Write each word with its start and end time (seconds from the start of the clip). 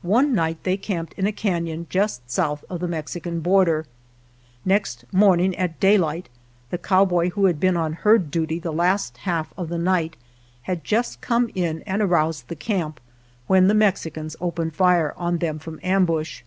One 0.00 0.34
night 0.34 0.62
they 0.64 0.78
camped 0.78 1.12
in 1.18 1.26
a 1.26 1.30
canon 1.30 1.88
just 1.90 2.30
south 2.30 2.64
of 2.70 2.80
the 2.80 2.88
Mexican 2.88 3.40
border. 3.40 3.84
Next 4.64 5.04
morning 5.12 5.54
at 5.56 5.78
day 5.78 5.98
light, 5.98 6.30
the 6.70 6.78
cowboy 6.78 7.28
who 7.28 7.44
had 7.44 7.60
been 7.60 7.76
on 7.76 7.92
herd 7.92 7.94
88 7.94 7.98
OTHER 7.98 8.14
RAIDS 8.22 8.30
duty 8.30 8.58
the 8.60 8.72
last 8.72 9.16
half 9.18 9.52
of 9.58 9.68
the 9.68 9.76
night 9.76 10.16
had 10.62 10.84
just 10.84 11.20
come 11.20 11.50
in 11.54 11.82
and 11.82 12.00
aroused 12.00 12.48
the 12.48 12.56
camp 12.56 12.98
when 13.46 13.68
the 13.68 13.74
Mexicans 13.74 14.36
opened 14.40 14.74
fire 14.74 15.12
on 15.18 15.36
them 15.36 15.58
from 15.58 15.80
ambush. 15.82 16.44